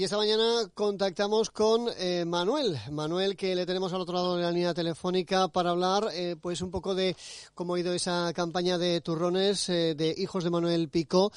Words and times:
Y 0.00 0.04
esta 0.04 0.16
mañana 0.16 0.62
contactamos 0.72 1.50
con 1.50 1.90
eh, 1.98 2.24
Manuel, 2.24 2.78
Manuel 2.90 3.36
que 3.36 3.54
le 3.54 3.66
tenemos 3.66 3.92
al 3.92 4.00
otro 4.00 4.14
lado 4.14 4.34
de 4.34 4.44
la 4.44 4.50
línea 4.50 4.72
telefónica 4.72 5.48
para 5.48 5.72
hablar 5.72 6.08
eh, 6.14 6.36
pues 6.40 6.62
un 6.62 6.70
poco 6.70 6.94
de 6.94 7.14
cómo 7.54 7.74
ha 7.74 7.80
ido 7.80 7.92
esa 7.92 8.32
campaña 8.32 8.78
de 8.78 9.02
turrones 9.02 9.68
eh, 9.68 9.94
de 9.94 10.14
hijos 10.16 10.42
de 10.42 10.48
Manuel 10.48 10.88
Picó 10.88 11.30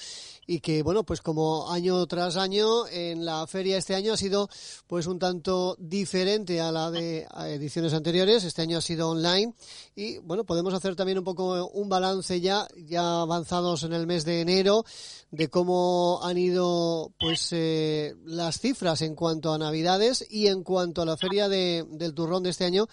y 0.48 0.62
que 0.62 0.82
bueno 0.82 1.04
pues 1.04 1.20
como 1.20 1.74
año 1.74 2.06
tras 2.08 2.38
año 2.38 2.88
en 2.88 3.26
la 3.26 3.46
feria 3.48 3.78
este 3.78 3.96
año 3.96 4.14
ha 4.14 4.18
sido 4.18 4.48
pues 4.88 5.08
un 5.08 5.20
tanto 5.20 5.76
diferente 5.78 6.62
a 6.62 6.72
la 6.72 6.90
de 6.90 7.28
ediciones 7.48 7.94
anteriores, 7.94 8.46
este 8.46 8.62
año 8.62 8.78
ha 8.78 8.82
sido 8.82 9.10
online. 9.10 9.54
Y 9.94 10.20
bueno 10.20 10.46
podemos 10.46 10.74
hacer 10.74 10.96
también 10.96 11.18
un 11.18 11.26
poco 11.26 11.68
un 11.68 11.90
balance 11.90 12.40
ya, 12.40 12.66
ya 12.78 13.24
avanzados 13.24 13.84
en 13.84 13.92
el 13.92 14.08
mes 14.08 14.24
de 14.24 14.40
enero 14.40 14.86
de 15.32 15.50
cómo 15.50 16.22
han 16.24 16.38
ido 16.38 17.12
pues 17.20 17.50
la 17.52 18.53
las 18.54 18.60
cifras 18.60 19.02
en 19.02 19.16
cuanto 19.16 19.52
a 19.52 19.58
Navidades 19.58 20.28
y 20.30 20.46
en 20.46 20.64
cuanto 20.64 21.02
a 21.02 21.06
la 21.06 21.18
feria 21.18 21.50
de, 21.50 21.86
del 21.90 22.14
turrón 22.14 22.44
de 22.44 22.52
este 22.52 22.66
año, 22.66 22.86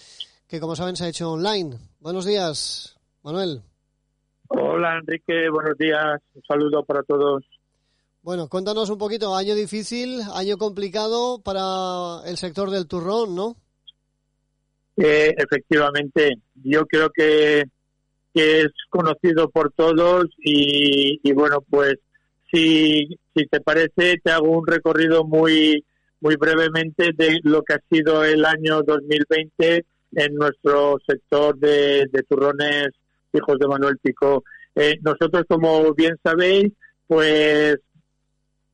que 0.49 0.59
como 0.59 0.75
saben 0.75 0.97
se 0.97 1.05
ha 1.05 1.09
hecho 1.09 1.33
online. 1.33 1.77
Buenos 1.99 2.25
días, 2.25 2.99
Manuel. 3.23 3.61
Hola, 4.49 4.97
Enrique, 4.99 5.51
buenos 5.51 5.77
días. 5.77 6.19
Un 6.35 6.43
saludo 6.49 6.83
para 6.83 7.03
todos. 7.03 7.45
Bueno, 8.23 8.49
cuéntanos 8.49 8.89
un 8.89 8.97
poquito, 8.97 9.35
año 9.35 9.55
difícil, 9.55 10.23
año 10.33 10.57
complicado 10.57 11.43
para 11.43 12.27
el 12.27 12.39
sector 12.39 12.71
del 12.71 12.87
turrón, 12.87 13.35
¿no? 13.35 13.57
Eh, 14.97 15.35
efectivamente, 15.37 16.39
yo 16.55 16.87
creo 16.87 17.11
que, 17.11 17.65
que, 18.33 18.63
es 18.63 18.69
conocido 18.89 19.51
por 19.51 19.73
todos 19.73 20.27
y, 20.39 21.21
y 21.23 21.33
bueno, 21.33 21.59
pues 21.69 21.97
si, 22.51 23.19
si 23.41 23.47
te 23.47 23.61
parece, 23.61 24.19
te 24.23 24.31
hago 24.31 24.51
un 24.51 24.67
recorrido 24.67 25.25
muy, 25.25 25.85
muy 26.21 26.37
brevemente 26.37 27.13
de 27.17 27.41
lo 27.43 27.63
que 27.63 27.75
ha 27.75 27.81
sido 27.91 28.25
el 28.25 28.45
año 28.45 28.83
2020 28.83 29.85
en 30.13 30.35
nuestro 30.35 30.99
sector 31.07 31.57
de, 31.59 32.07
turrones 32.29 32.89
hijos 33.33 33.59
de 33.59 33.67
Manuel 33.67 33.99
Pico. 34.03 34.45
Eh, 34.75 34.99
nosotros, 35.03 35.45
como 35.49 35.95
bien 35.95 36.17
sabéis, 36.23 36.73
pues 37.07 37.77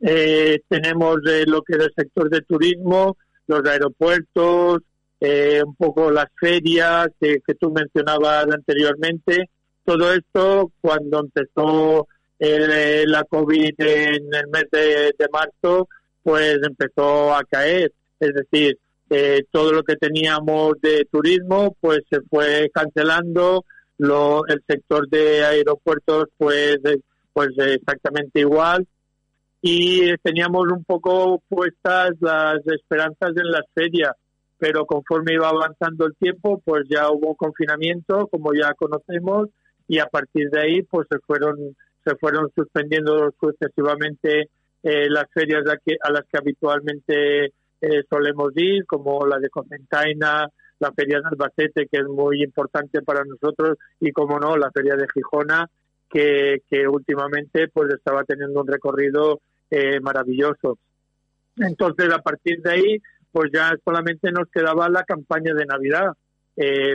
eh, 0.00 0.60
tenemos 0.68 1.18
lo 1.46 1.62
que 1.62 1.74
es 1.74 1.84
el 1.84 1.92
sector 1.96 2.28
de 2.28 2.40
turismo, 2.42 3.16
los 3.46 3.64
aeropuertos, 3.64 4.80
eh, 5.20 5.62
un 5.64 5.76
poco 5.76 6.10
las 6.10 6.26
ferias 6.40 7.08
que, 7.20 7.38
que 7.46 7.54
tú 7.54 7.70
mencionabas 7.70 8.46
anteriormente. 8.52 9.48
Todo 9.84 10.12
esto, 10.12 10.72
cuando 10.80 11.20
empezó 11.20 12.08
eh, 12.38 13.04
la 13.06 13.24
COVID 13.24 13.74
en 13.78 14.34
el 14.34 14.46
mes 14.48 14.66
de, 14.70 15.28
marzo, 15.32 15.88
pues 16.22 16.58
empezó 16.62 17.34
a 17.34 17.42
caer. 17.44 17.92
Es 18.20 18.34
decir, 18.34 18.78
eh, 19.10 19.44
todo 19.50 19.72
lo 19.72 19.82
que 19.82 19.96
teníamos 19.96 20.80
de 20.80 21.06
turismo, 21.10 21.76
pues 21.80 22.00
se 22.10 22.20
fue 22.22 22.70
cancelando. 22.72 23.64
Lo, 23.98 24.46
el 24.46 24.62
sector 24.68 25.08
de 25.08 25.44
aeropuertos, 25.44 26.26
pues, 26.36 26.78
pues 27.32 27.48
exactamente 27.56 28.40
igual. 28.40 28.86
Y 29.62 30.14
teníamos 30.18 30.66
un 30.70 30.84
poco 30.84 31.42
puestas 31.48 32.10
las 32.20 32.58
esperanzas 32.66 33.30
en 33.36 33.50
las 33.50 33.64
ferias, 33.74 34.12
pero 34.58 34.84
conforme 34.84 35.34
iba 35.34 35.48
avanzando 35.48 36.06
el 36.06 36.14
tiempo, 36.14 36.60
pues 36.64 36.84
ya 36.88 37.10
hubo 37.10 37.34
confinamiento, 37.34 38.26
como 38.28 38.52
ya 38.54 38.74
conocemos, 38.74 39.48
y 39.88 39.98
a 39.98 40.06
partir 40.06 40.50
de 40.50 40.60
ahí, 40.60 40.82
pues 40.82 41.06
se 41.10 41.18
fueron 41.20 41.74
se 42.06 42.16
fueron 42.16 42.50
suspendiendo 42.54 43.34
sucesivamente 43.40 44.48
eh, 44.82 45.10
las 45.10 45.24
ferias 45.34 45.64
a, 45.66 46.10
las 46.10 46.22
que 46.30 46.38
habitualmente 46.38 47.46
eh, 47.80 48.02
solemos 48.08 48.52
ir, 48.54 48.86
como 48.86 49.26
la 49.26 49.38
de 49.38 49.50
Coventaina, 49.50 50.48
la 50.78 50.92
feria 50.92 51.18
de 51.18 51.24
Albacete, 51.28 51.88
que 51.90 51.98
es 51.98 52.06
muy 52.06 52.42
importante 52.44 53.02
para 53.02 53.24
nosotros, 53.24 53.78
y 53.98 54.12
como 54.12 54.38
no, 54.38 54.56
la 54.56 54.70
feria 54.70 54.94
de 54.94 55.08
Gijona, 55.12 55.68
que, 56.08 56.62
que 56.70 56.86
últimamente 56.86 57.68
pues 57.68 57.92
estaba 57.92 58.22
teniendo 58.22 58.60
un 58.60 58.68
recorrido 58.68 59.40
eh, 59.70 59.98
maravilloso. 60.00 60.78
Entonces, 61.56 62.12
a 62.12 62.18
partir 62.18 62.62
de 62.62 62.70
ahí, 62.70 62.98
pues 63.32 63.50
ya 63.52 63.72
solamente 63.84 64.30
nos 64.30 64.48
quedaba 64.50 64.88
la 64.88 65.02
campaña 65.02 65.52
de 65.52 65.66
Navidad. 65.66 66.12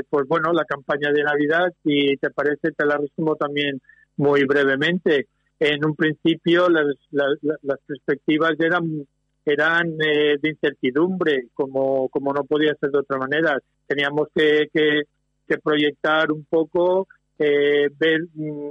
pues 0.10 0.28
bueno, 0.28 0.54
la 0.54 0.66
campaña 0.66 1.12
de 1.12 1.24
Navidad, 1.24 1.74
si 1.84 2.16
te 2.18 2.30
parece, 2.30 2.72
te 2.72 2.86
la 2.86 2.98
resumo 2.98 3.36
también 3.36 3.82
muy 4.22 4.46
brevemente. 4.46 5.28
En 5.60 5.84
un 5.84 5.96
principio 5.96 6.70
las, 6.70 6.86
las, 7.10 7.80
perspectivas 7.86 8.54
eran 8.60 9.06
eran 9.44 9.88
eh, 10.00 10.38
de 10.40 10.50
incertidumbre, 10.50 11.48
como, 11.56 12.08
como 12.10 12.32
no 12.32 12.44
podía 12.44 12.76
ser 12.80 12.92
de 12.92 13.00
otra 13.00 13.18
manera. 13.18 13.58
Teníamos 13.88 14.28
que, 14.36 14.68
que, 14.72 15.58
proyectar 15.64 16.32
un 16.32 16.46
poco, 16.46 17.08
eh, 17.38 17.90
ver 18.00 18.22
mm, 18.34 18.70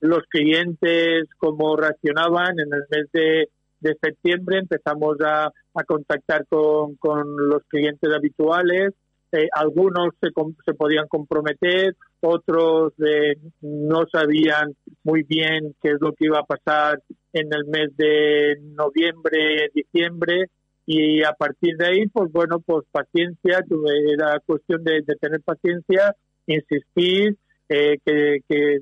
los 0.00 0.22
clientes 0.28 1.28
cómo 1.36 1.76
reaccionaban 1.76 2.58
en 2.58 2.72
el 2.72 2.84
mes 2.90 3.06
de, 3.12 3.48
de 3.80 3.96
septiembre. 4.02 4.58
Empezamos 4.58 5.18
a, 5.20 5.46
a 5.46 5.84
contactar 5.84 6.46
con, 6.48 6.96
con 6.96 7.36
los 7.48 7.62
clientes 7.68 8.10
habituales 8.12 8.94
eh, 9.32 9.48
algunos 9.52 10.14
se, 10.20 10.74
podían 10.74 11.08
comprometer, 11.08 11.96
otros 12.20 12.92
eh, 13.04 13.36
no 13.60 14.04
sabían 14.10 14.74
muy 15.02 15.24
bien 15.24 15.74
qué 15.82 15.90
es 15.90 16.00
lo 16.00 16.12
que 16.12 16.26
iba 16.26 16.38
a 16.38 16.44
pasar 16.46 17.02
en 17.32 17.48
el 17.52 17.64
mes 17.66 17.96
de 17.96 18.56
noviembre, 18.62 19.70
diciembre, 19.74 20.46
y 20.86 21.24
a 21.24 21.32
partir 21.32 21.76
de 21.76 21.86
ahí, 21.86 22.06
pues 22.06 22.30
bueno, 22.30 22.60
pues 22.60 22.84
paciencia, 22.92 23.64
era 24.12 24.40
cuestión 24.46 24.84
de, 24.84 25.02
tener 25.20 25.40
paciencia, 25.42 26.14
insistir, 26.46 27.36
eh, 27.68 27.98
que, 28.04 28.38
que 28.48 28.78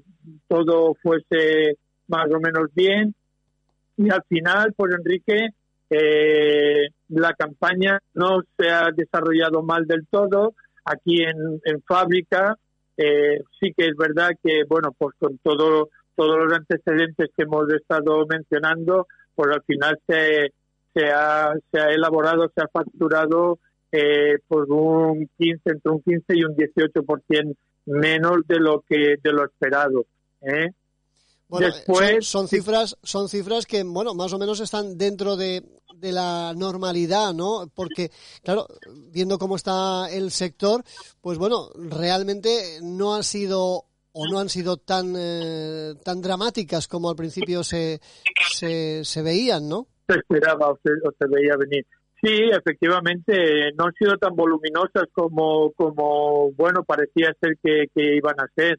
todo 0.47 0.95
fuese 1.03 1.79
más 2.07 2.27
o 2.31 2.39
menos 2.39 2.69
bien, 2.75 3.15
y 3.97 4.11
al 4.11 4.23
final, 4.29 4.75
pues 4.77 4.95
Enrique, 4.95 5.49
eh, 5.91 6.89
la 7.09 7.33
campaña 7.35 8.01
no 8.15 8.43
se 8.57 8.71
ha 8.71 8.91
desarrollado 8.95 9.63
mal 9.63 9.87
del 9.87 10.07
todo. 10.11 10.55
Aquí 10.85 11.23
en, 11.23 11.83
fábrica 11.87 12.57
eh, 12.97 13.41
sí 13.61 13.73
que 13.77 13.87
es 13.87 13.97
verdad 13.97 14.31
que, 14.43 14.65
bueno, 14.69 14.95
pues 14.97 15.15
con 15.19 15.39
todo, 15.39 15.89
todos 16.15 16.39
los 16.39 16.53
antecedentes 16.53 17.31
que 17.37 17.43
hemos 17.45 17.73
estado 17.73 18.27
mencionando, 18.27 19.07
pues 19.35 19.51
al 19.55 19.63
final 19.63 19.99
se, 20.07 20.53
se, 20.95 21.07
ha, 21.11 21.55
se 21.73 21.81
ha 21.81 21.91
elaborado, 21.91 22.51
se 22.55 22.63
ha 22.63 22.69
facturado 22.69 23.59
eh, 23.91 24.39
por 24.49 24.71
un 24.71 25.29
15, 25.39 25.61
entre 25.65 25.93
un 25.93 26.03
15 26.03 26.25
y 26.31 26.45
un 26.45 26.57
18% 26.57 27.57
menos 27.87 28.39
de 28.49 28.59
lo 28.59 28.83
que 28.89 29.17
de 29.23 29.33
lo 29.33 29.45
esperado. 29.45 30.05
¿eh? 30.43 30.71
Bueno, 31.49 31.67
Después, 31.67 32.27
son, 32.27 32.49
cifras, 32.49 32.97
son 33.03 33.29
cifras 33.29 33.67
que, 33.67 33.83
bueno, 33.85 34.15
más 34.15 34.33
o 34.33 34.39
menos 34.39 34.61
están 34.61 34.97
dentro 34.97 35.37
de, 35.37 35.63
de 35.97 36.13
la 36.13 36.53
normalidad, 36.57 37.33
¿no? 37.33 37.71
Porque, 37.75 38.11
claro, 38.43 38.67
viendo 39.11 39.39
cómo 39.39 39.57
está 39.57 40.09
el 40.11 40.31
sector, 40.31 40.83
pues 41.21 41.39
bueno, 41.39 41.71
realmente 41.77 42.79
no 42.83 43.15
ha 43.15 43.23
sido 43.23 43.85
o 44.17 44.29
no 44.31 44.39
han 44.39 44.49
sido 44.49 44.77
tan 44.77 45.15
eh, 45.17 45.95
tan 46.05 46.23
dramáticas 46.23 46.87
como 46.87 47.11
al 47.11 47.17
principio 47.17 47.65
se, 47.65 48.01
se, 48.53 49.05
se 49.05 49.23
veían, 49.23 49.69
¿no? 49.69 49.89
Se 50.09 50.17
esperaba 50.17 50.71
o 50.71 50.79
se, 50.83 51.27
veía 51.27 51.57
venir. 51.57 51.85
Sí, 52.23 52.51
efectivamente, 52.53 53.73
no 53.77 53.87
han 53.87 53.93
sido 53.95 54.17
tan 54.17 54.37
voluminosas 54.37 55.05
como, 55.13 55.73
como 55.73 56.53
bueno, 56.53 56.85
parecía 56.85 57.35
ser 57.41 57.59
que, 57.63 57.87
que 57.95 58.17
iban 58.17 58.37
a 58.39 58.47
ser. 58.55 58.79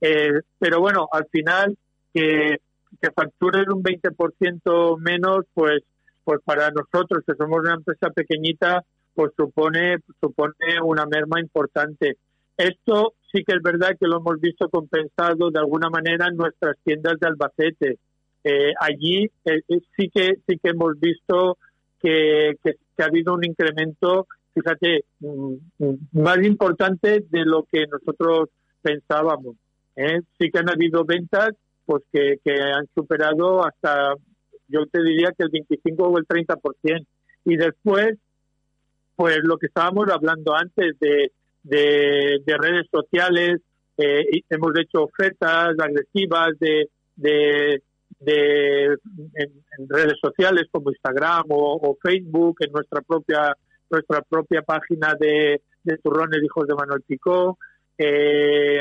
Eh, 0.00 0.40
pero 0.58 0.80
bueno, 0.80 1.08
al 1.10 1.26
final 1.30 1.76
que, 2.14 2.58
que 3.02 3.10
facturen 3.10 3.70
un 3.72 3.82
20% 3.82 4.98
menos, 4.98 5.44
pues, 5.52 5.82
pues 6.22 6.40
para 6.44 6.70
nosotros, 6.70 7.24
que 7.26 7.34
somos 7.34 7.58
una 7.60 7.74
empresa 7.74 8.10
pequeñita, 8.10 8.84
pues 9.14 9.32
supone, 9.36 9.98
supone 10.20 10.80
una 10.82 11.04
merma 11.06 11.40
importante. 11.40 12.16
Esto 12.56 13.14
sí 13.32 13.42
que 13.44 13.56
es 13.56 13.62
verdad 13.62 13.96
que 13.98 14.06
lo 14.06 14.18
hemos 14.18 14.40
visto 14.40 14.68
compensado 14.68 15.50
de 15.50 15.58
alguna 15.58 15.90
manera 15.90 16.28
en 16.28 16.36
nuestras 16.36 16.76
tiendas 16.84 17.18
de 17.20 17.26
Albacete. 17.26 17.98
Eh, 18.44 18.72
allí 18.78 19.24
eh, 19.44 19.60
eh, 19.68 19.80
sí 19.96 20.10
que 20.14 20.34
sí 20.46 20.58
que 20.62 20.70
hemos 20.70 20.98
visto 21.00 21.58
que, 22.00 22.52
que, 22.62 23.02
ha 23.02 23.06
habido 23.06 23.34
un 23.34 23.44
incremento, 23.44 24.26
fíjate, 24.52 25.04
mm, 25.20 25.54
mm, 25.78 25.94
más 26.12 26.38
importante 26.44 27.24
de 27.28 27.44
lo 27.44 27.64
que 27.64 27.86
nosotros 27.86 28.50
pensábamos. 28.82 29.56
¿eh? 29.96 30.20
Sí 30.38 30.50
que 30.50 30.58
han 30.58 30.68
habido 30.68 31.04
ventas 31.04 31.54
pues 31.86 32.02
que, 32.12 32.36
que 32.44 32.52
han 32.52 32.86
superado 32.94 33.64
hasta, 33.64 34.14
yo 34.68 34.86
te 34.86 35.02
diría 35.02 35.32
que 35.36 35.44
el 35.44 35.50
25 35.50 36.02
o 36.02 36.18
el 36.18 36.26
30%. 36.26 37.06
Y 37.44 37.56
después, 37.56 38.16
pues 39.16 39.38
lo 39.42 39.58
que 39.58 39.66
estábamos 39.66 40.08
hablando 40.10 40.54
antes 40.54 40.98
de, 40.98 41.30
de, 41.62 42.56
redes 42.58 42.86
sociales, 42.90 43.60
eh, 43.98 44.24
hemos 44.50 44.72
hecho 44.78 45.04
ofertas 45.04 45.74
agresivas 45.78 46.58
de, 46.58 46.88
de, 47.16 47.80
en, 49.34 49.88
redes 49.88 50.18
sociales 50.20 50.64
como 50.70 50.90
Instagram 50.90 51.44
o, 51.48 51.96
Facebook, 52.02 52.56
en 52.60 52.72
nuestra 52.72 53.00
propia 53.02 53.54
nuestra 53.90 54.22
propia 54.22 54.62
página 54.62 55.14
de, 55.20 55.60
de 55.84 55.98
Turrones 55.98 56.42
Hijos 56.42 56.66
de 56.66 56.74
Manuel 56.74 57.02
Picó. 57.06 57.58
Eh, 57.98 58.80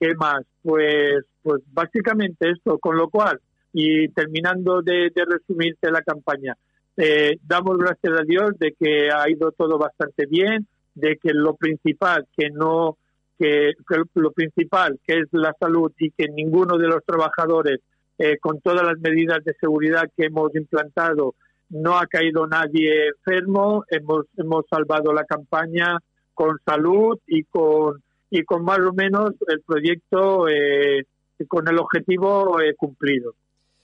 ¿Qué 0.00 0.14
más? 0.14 0.42
Pues, 0.62 1.24
pues 1.42 1.62
básicamente 1.72 2.50
esto, 2.50 2.78
con 2.78 2.96
lo 2.96 3.10
cual, 3.10 3.38
y 3.72 4.08
terminando 4.08 4.80
de, 4.80 5.10
de 5.14 5.24
resumirte 5.26 5.90
la 5.90 6.00
campaña, 6.02 6.56
eh, 6.96 7.38
damos 7.46 7.76
gracias 7.78 8.18
a 8.18 8.24
Dios 8.24 8.58
de 8.58 8.72
que 8.72 9.10
ha 9.10 9.28
ido 9.30 9.52
todo 9.52 9.78
bastante 9.78 10.24
bien, 10.26 10.66
de 10.94 11.16
que 11.16 11.32
lo 11.32 11.54
principal, 11.54 12.26
que 12.36 12.50
no, 12.50 12.96
que, 13.38 13.72
lo 14.14 14.32
principal, 14.32 14.98
que 15.06 15.20
es 15.20 15.28
la 15.32 15.54
salud 15.58 15.92
y 15.98 16.10
que 16.10 16.28
ninguno 16.28 16.78
de 16.78 16.88
los 16.88 17.04
trabajadores, 17.04 17.80
eh, 18.18 18.38
con 18.38 18.60
todas 18.60 18.86
las 18.86 18.98
medidas 19.00 19.44
de 19.44 19.54
seguridad 19.60 20.10
que 20.16 20.26
hemos 20.26 20.54
implantado, 20.54 21.34
no 21.70 21.98
ha 21.98 22.06
caído 22.06 22.46
nadie 22.46 23.08
enfermo, 23.08 23.84
hemos, 23.88 24.26
hemos 24.36 24.64
salvado 24.68 25.12
la 25.12 25.24
campaña 25.24 25.98
con 26.34 26.58
salud 26.66 27.18
y 27.26 27.44
con 27.44 28.02
y 28.30 28.44
con 28.44 28.64
más 28.64 28.78
o 28.78 28.92
menos 28.92 29.32
el 29.48 29.60
proyecto 29.62 30.48
eh, 30.48 31.04
con 31.48 31.68
el 31.68 31.78
objetivo 31.78 32.60
eh, 32.60 32.74
cumplido. 32.74 33.34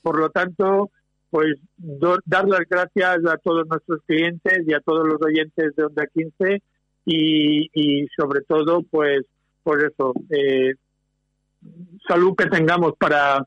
Por 0.02 0.19
lo 0.19 0.31
tanto, 0.31 0.90
pues 1.31 1.58
dar 1.76 2.48
las 2.48 2.60
gracias 2.69 3.19
a 3.26 3.37
todos 3.38 3.66
nuestros 3.66 4.00
clientes 4.06 4.62
y 4.66 4.72
a 4.72 4.81
todos 4.81 5.06
los 5.06 5.20
oyentes 5.20 5.75
de 5.75 5.84
Onda 5.84 6.06
15 6.06 6.62
y, 7.08 8.06
sobre 8.16 8.40
todo, 8.43 8.82
pues, 8.90 9.20
por 9.62 9.84
eso, 9.84 10.12
eh, 10.31 10.75
salud 12.06 12.34
que 12.37 12.46
tengamos 12.46 12.94
para, 12.98 13.46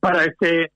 para 0.00 0.24
este 0.24 0.70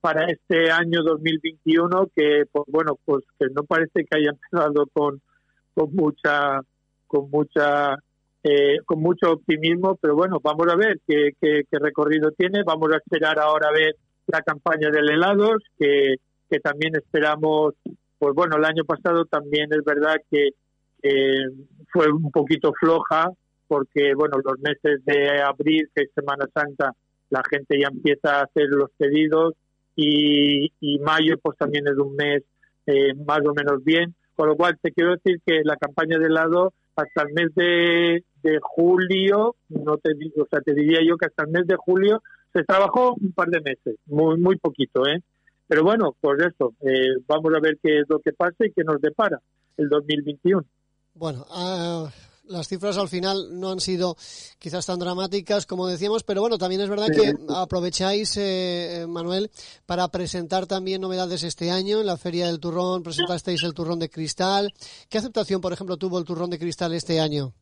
para 0.00 0.26
este 0.26 0.70
año 0.70 1.02
2021 1.02 2.10
que 2.14 2.44
pues 2.52 2.64
bueno 2.68 2.98
pues 3.06 3.24
que 3.38 3.46
no 3.54 3.62
parece 3.64 4.04
que 4.04 4.18
haya 4.18 4.32
empezado 4.32 4.86
con 4.92 5.22
con 5.74 5.94
mucha 5.94 6.60
con 7.06 7.30
mucha 7.30 7.96
eh, 8.44 8.76
con 8.84 9.00
mucho 9.00 9.32
optimismo, 9.32 9.96
pero 9.96 10.14
bueno, 10.14 10.38
vamos 10.42 10.68
a 10.68 10.76
ver 10.76 11.00
qué, 11.06 11.32
recorrido 11.72 12.30
tiene. 12.32 12.62
Vamos 12.62 12.92
a 12.92 12.98
esperar 12.98 13.38
ahora 13.38 13.68
a 13.68 13.72
ver 13.72 13.96
la 14.26 14.42
campaña 14.42 14.90
del 14.90 15.10
helados, 15.10 15.62
que, 15.78 16.16
que 16.48 16.60
también 16.60 16.94
esperamos, 16.94 17.74
pues 18.18 18.34
bueno, 18.34 18.56
el 18.56 18.64
año 18.64 18.84
pasado 18.84 19.24
también 19.24 19.72
es 19.72 19.84
verdad 19.84 20.16
que 20.30 20.50
fue 21.92 22.10
un 22.10 22.30
poquito 22.30 22.72
floja, 22.78 23.30
porque 23.68 24.14
bueno, 24.14 24.38
los 24.42 24.58
meses 24.60 25.04
de 25.04 25.42
abril, 25.42 25.90
que 25.94 26.04
es 26.04 26.10
Semana 26.14 26.46
Santa, 26.54 26.92
la 27.30 27.42
gente 27.50 27.78
ya 27.78 27.88
empieza 27.88 28.40
a 28.40 28.44
hacer 28.44 28.68
los 28.68 28.90
pedidos 28.96 29.54
y, 29.96 30.70
y 30.80 30.98
mayo 31.00 31.36
pues 31.42 31.56
también 31.58 31.86
es 31.86 31.96
un 31.96 32.14
mes 32.14 32.42
eh, 32.86 33.14
más 33.26 33.40
o 33.46 33.54
menos 33.54 33.82
bien. 33.84 34.14
Con 34.36 34.48
lo 34.48 34.56
cual 34.56 34.76
te 34.82 34.92
quiero 34.92 35.12
decir 35.12 35.40
que 35.46 35.62
la 35.64 35.76
campaña 35.76 36.18
de 36.18 36.26
helado 36.26 36.72
hasta 36.96 37.22
el 37.22 37.32
mes 37.34 37.54
de, 37.54 38.24
de 38.42 38.58
julio, 38.62 39.56
no 39.68 39.96
te 39.98 40.14
digo, 40.14 40.42
o 40.42 40.46
sea, 40.48 40.60
te 40.60 40.74
diría 40.74 41.00
yo 41.06 41.16
que 41.16 41.26
hasta 41.26 41.44
el 41.44 41.50
mes 41.50 41.66
de 41.66 41.76
julio 41.76 42.22
se 42.52 42.62
trabajó 42.64 43.14
un 43.14 43.32
par 43.32 43.48
de 43.48 43.60
meses, 43.60 43.96
muy 44.06 44.38
muy 44.38 44.56
poquito, 44.56 45.06
¿eh? 45.06 45.22
Pero 45.66 45.82
bueno, 45.82 46.14
pues 46.20 46.40
eso, 46.40 46.74
eh, 46.82 47.16
vamos 47.26 47.52
a 47.54 47.60
ver 47.60 47.78
qué 47.82 48.00
es 48.00 48.04
lo 48.08 48.18
que 48.20 48.32
pasa 48.32 48.66
y 48.66 48.72
qué 48.72 48.84
nos 48.84 49.00
depara 49.00 49.40
el 49.76 49.88
2021. 49.88 50.62
Bueno, 51.14 51.46
uh, 51.50 52.08
las 52.46 52.68
cifras 52.68 52.98
al 52.98 53.08
final 53.08 53.58
no 53.58 53.70
han 53.70 53.80
sido 53.80 54.16
quizás 54.58 54.86
tan 54.86 54.98
dramáticas 54.98 55.66
como 55.66 55.86
decíamos, 55.86 56.22
pero 56.24 56.40
bueno, 56.40 56.58
también 56.58 56.80
es 56.80 56.88
verdad 56.88 57.08
que 57.08 57.34
aprovecháis, 57.54 58.36
eh, 58.36 59.06
Manuel, 59.08 59.50
para 59.86 60.08
presentar 60.08 60.66
también 60.66 61.00
novedades 61.00 61.42
este 61.42 61.70
año. 61.70 62.00
En 62.00 62.06
la 62.06 62.16
Feria 62.16 62.46
del 62.46 62.60
Turrón 62.60 63.02
presentasteis 63.02 63.62
el 63.62 63.74
turrón 63.74 63.98
de 63.98 64.10
cristal. 64.10 64.72
¿Qué 65.08 65.18
aceptación, 65.18 65.60
por 65.60 65.72
ejemplo, 65.72 65.96
tuvo 65.96 66.18
el 66.18 66.24
turrón 66.24 66.50
de 66.50 66.58
cristal 66.58 66.92
este 66.94 67.20
año? 67.20 67.52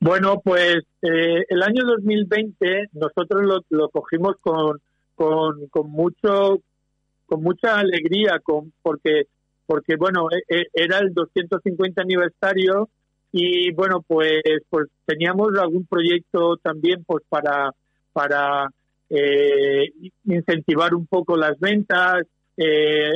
Bueno, 0.00 0.40
pues 0.44 0.76
eh, 1.02 1.44
el 1.48 1.62
año 1.62 1.84
2020 1.86 2.90
nosotros 2.92 3.64
lo, 3.70 3.88
cogimos 3.88 4.36
con, 4.40 4.80
con, 5.14 5.66
con, 5.68 5.90
mucho 5.90 6.60
con 7.24 7.42
mucha 7.42 7.78
alegría, 7.78 8.38
con, 8.42 8.72
porque 8.82 9.26
porque 9.66 9.96
bueno 9.96 10.28
e, 10.30 10.42
e, 10.48 10.66
era 10.74 10.98
el 10.98 11.12
250 11.12 12.00
aniversario 12.00 12.88
y 13.32 13.72
bueno 13.72 14.02
pues 14.06 14.42
pues 14.70 14.88
teníamos 15.04 15.56
algún 15.58 15.84
proyecto 15.86 16.56
también 16.58 17.04
pues 17.04 17.24
para 17.28 17.70
para 18.12 18.68
eh, 19.10 19.92
incentivar 20.24 20.94
un 20.94 21.06
poco 21.06 21.36
las 21.36 21.58
ventas 21.58 22.26
eh, 22.56 23.12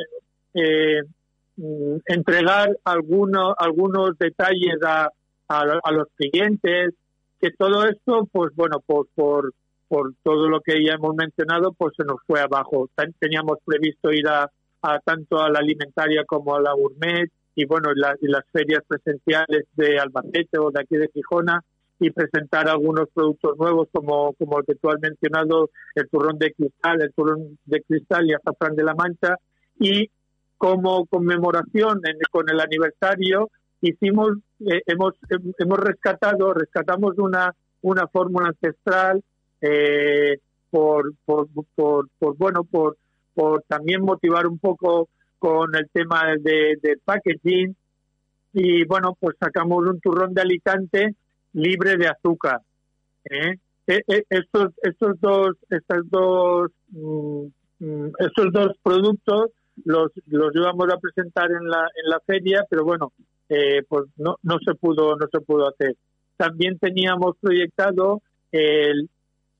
mm, 1.56 1.96
entregar 2.06 2.76
algunos 2.84 3.54
algunos 3.58 4.18
detalles 4.18 4.76
a 4.84 5.10
a, 5.50 5.92
los 5.92 6.06
clientes, 6.16 6.94
que 7.40 7.50
todo 7.50 7.86
esto, 7.86 8.28
pues 8.30 8.54
bueno, 8.54 8.80
por, 8.86 9.08
por, 9.14 9.52
por 9.88 10.14
todo 10.22 10.48
lo 10.48 10.60
que 10.60 10.84
ya 10.84 10.94
hemos 10.94 11.14
mencionado, 11.16 11.72
pues 11.72 11.94
se 11.96 12.04
nos 12.04 12.18
fue 12.26 12.40
abajo. 12.40 12.88
Teníamos 13.18 13.58
previsto 13.64 14.12
ir 14.12 14.28
a, 14.28 14.48
tanto 15.04 15.40
a 15.40 15.50
la 15.50 15.58
alimentaria 15.58 16.24
como 16.24 16.54
a 16.54 16.60
la 16.60 16.72
gourmet 16.72 17.30
y 17.54 17.64
bueno, 17.66 17.90
y 17.92 18.28
las 18.28 18.44
ferias 18.52 18.82
presenciales 18.86 19.66
de 19.74 19.98
Albacete 19.98 20.58
o 20.58 20.70
de 20.70 20.80
aquí 20.80 20.96
de 20.96 21.10
Gijona 21.12 21.62
y 21.98 22.10
presentar 22.10 22.68
algunos 22.68 23.08
productos 23.12 23.58
nuevos 23.58 23.88
como, 23.92 24.32
como 24.34 24.58
el 24.58 24.64
que 24.64 24.74
tú 24.74 24.90
has 24.90 25.00
mencionado, 25.00 25.70
el 25.94 26.08
turrón 26.08 26.38
de 26.38 26.52
cristal, 26.52 27.02
el 27.02 27.12
turrón 27.12 27.58
de 27.66 27.82
cristal 27.82 28.26
y 28.26 28.34
azafrán 28.34 28.74
de 28.74 28.84
la 28.84 28.94
mancha 28.94 29.36
y 29.78 30.10
como 30.56 31.06
conmemoración 31.06 32.00
con 32.30 32.48
el 32.48 32.60
aniversario 32.60 33.50
hicimos, 33.80 34.32
eh, 34.60 34.82
hemos, 34.86 35.14
hemos 35.58 35.78
rescatado, 35.78 36.52
rescatamos 36.54 37.18
una, 37.18 37.54
una 37.82 38.06
fórmula 38.08 38.48
ancestral 38.48 39.22
eh, 39.60 40.38
por, 40.70 41.12
por, 41.24 41.48
por, 41.74 42.36
bueno, 42.36 42.64
por, 42.64 42.96
por 43.34 43.62
también 43.62 44.02
motivar 44.02 44.46
un 44.46 44.58
poco 44.58 45.08
con 45.38 45.74
el 45.74 45.88
tema 45.92 46.22
de, 46.38 46.98
packaging 47.04 47.74
y 48.52 48.84
bueno, 48.84 49.16
pues 49.18 49.36
sacamos 49.38 49.86
un 49.86 50.00
turrón 50.00 50.34
de 50.34 50.42
Alicante 50.42 51.14
libre 51.52 51.96
de 51.96 52.08
azúcar. 52.08 52.60
¿eh? 53.24 53.56
estos, 53.86 54.72
estos 54.82 55.20
dos, 55.20 55.56
estos 55.68 56.10
dos, 56.10 56.70
mm, 56.90 57.46
mm, 57.80 58.12
estos 58.18 58.52
dos 58.52 58.76
productos 58.82 59.50
los, 59.84 60.12
los 60.26 60.54
íbamos 60.54 60.88
a 60.92 60.98
presentar 60.98 61.50
en 61.50 61.68
la, 61.68 61.88
en 62.02 62.10
la 62.10 62.20
feria, 62.20 62.64
pero 62.68 62.84
bueno, 62.84 63.12
eh, 63.48 63.82
pues 63.88 64.04
no, 64.16 64.36
no 64.42 64.58
se 64.64 64.74
pudo 64.74 65.16
no 65.16 65.26
se 65.30 65.40
pudo 65.40 65.68
hacer. 65.68 65.96
También 66.36 66.78
teníamos 66.78 67.36
proyectado 67.40 68.22
el, 68.52 69.08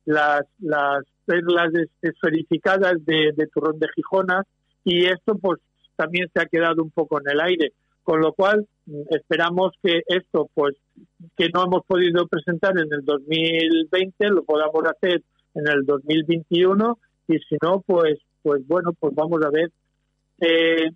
las, 0.05 0.43
las 0.59 1.05
perlas 1.31 1.71
esferificadas 2.03 2.95
de, 3.07 3.31
de 3.37 3.47
turrón 3.55 3.79
de 3.79 3.87
Gijona 3.95 4.45
y 4.83 5.07
esto 5.07 5.37
pues 5.41 5.61
también 5.95 6.29
se 6.35 6.43
ha 6.43 6.47
quedado 6.47 6.83
un 6.83 6.91
poco 6.91 7.21
en 7.21 7.31
el 7.31 7.41
aire. 7.41 7.73
Con 8.03 8.21
lo 8.21 8.33
cual 8.33 8.67
mm, 8.87 9.03
esperamos 9.11 9.73
que 9.81 10.01
esto 10.09 10.51
pues 10.55 10.75
que 11.37 11.49
no 11.55 11.63
hemos 11.65 11.85
podido 11.87 12.27
presentar 12.27 12.73
en 12.73 12.93
el 12.93 13.05
2020 13.05 14.29
lo 14.31 14.43
podamos 14.43 14.83
hacer 14.87 15.23
en 15.55 15.69
el 15.69 15.85
2021 15.87 16.99
y 17.29 17.39
si 17.39 17.57
no 17.63 17.81
pues 17.87 18.19
pues 18.43 18.67
bueno 18.67 18.93
pues 18.99 19.15
vamos 19.15 19.41
a 19.45 19.51
ver 19.51 19.71
eh, 20.41 20.91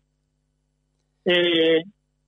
eh, 1.26 1.82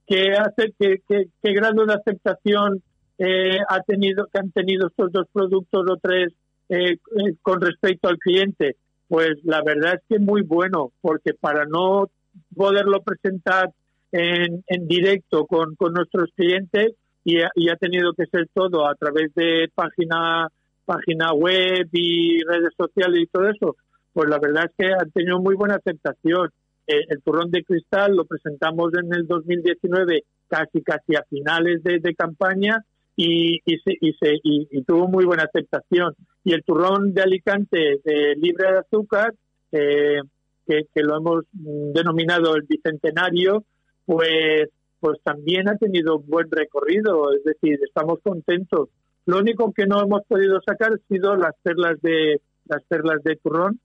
¿Qué 0.06 0.32
hace 0.34 0.72
que, 0.78 1.02
qué 1.08 1.52
grado 1.52 1.84
de 1.84 1.94
aceptación 1.94 2.80
eh, 3.18 3.58
ha 3.68 3.80
tenido 3.80 4.26
que 4.26 4.38
han 4.38 4.52
tenido 4.52 4.86
estos 4.86 5.10
dos 5.10 5.26
productos 5.32 5.84
o 5.90 5.96
tres 5.96 6.32
eh, 6.68 6.92
eh, 6.92 7.34
con 7.42 7.60
respecto 7.60 8.08
al 8.08 8.18
cliente 8.18 8.76
pues 9.08 9.38
la 9.44 9.62
verdad 9.62 9.94
es 9.94 10.00
que 10.08 10.18
muy 10.18 10.42
bueno 10.42 10.92
porque 11.00 11.32
para 11.34 11.64
no 11.64 12.08
poderlo 12.56 13.02
presentar 13.02 13.72
en, 14.10 14.64
en 14.66 14.88
directo 14.88 15.46
con, 15.46 15.76
con 15.76 15.92
nuestros 15.92 16.30
clientes 16.34 16.92
y 17.24 17.40
ha, 17.40 17.50
y 17.54 17.70
ha 17.70 17.76
tenido 17.76 18.12
que 18.14 18.26
ser 18.26 18.48
todo 18.52 18.88
a 18.88 18.94
través 18.94 19.32
de 19.34 19.70
página 19.74 20.48
página 20.84 21.32
web 21.32 21.88
y 21.92 22.42
redes 22.44 22.72
sociales 22.76 23.22
y 23.22 23.26
todo 23.26 23.48
eso 23.48 23.76
pues 24.12 24.28
la 24.28 24.38
verdad 24.38 24.64
es 24.66 24.72
que 24.78 24.92
han 24.92 25.10
tenido 25.10 25.40
muy 25.40 25.54
buena 25.54 25.76
aceptación 25.76 26.50
eh, 26.86 27.04
el 27.08 27.20
turrón 27.22 27.50
de 27.50 27.64
cristal 27.64 28.14
lo 28.14 28.24
presentamos 28.24 28.92
en 28.94 29.12
el 29.12 29.26
2019 29.26 30.24
casi 30.48 30.82
casi 30.82 31.16
a 31.16 31.24
finales 31.28 31.82
de, 31.82 32.14
campaña 32.14 32.84
y, 33.16 33.60
y, 33.64 33.78
se, 33.78 33.96
y, 34.00 34.12
se, 34.12 34.34
y, 34.42 34.82
tuvo 34.82 35.08
muy 35.08 35.24
buena 35.24 35.44
aceptación. 35.44 36.14
Y 36.46 36.52
el 36.52 36.62
turrón 36.62 37.12
de 37.12 37.22
Alicante 37.22 38.00
libre 38.36 38.70
de 38.70 38.78
azúcar, 38.78 39.34
eh, 39.72 40.20
que, 40.64 40.82
que, 40.94 41.02
lo 41.02 41.16
hemos 41.16 41.44
denominado 41.50 42.54
el 42.54 42.62
bicentenario, 42.62 43.64
pues, 44.04 44.68
pues 45.00 45.18
también 45.24 45.68
ha 45.68 45.76
tenido 45.76 46.20
buen 46.20 46.48
recorrido, 46.48 47.32
es 47.32 47.42
decir, 47.42 47.80
estamos 47.84 48.20
contentos. 48.22 48.90
Lo 49.24 49.38
único 49.38 49.72
que 49.72 49.86
no 49.86 50.00
hemos 50.00 50.22
podido 50.28 50.60
sacar 50.64 50.92
ha 50.92 51.08
sido 51.12 51.34
las 51.34 51.52
perlas 51.64 52.00
de 52.00 52.40
las 52.66 52.80
perlas 52.84 53.24
de 53.24 53.34
turrón, 53.42 53.80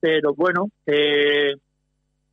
pero 0.00 0.34
bueno, 0.34 0.68
eh, 0.86 1.54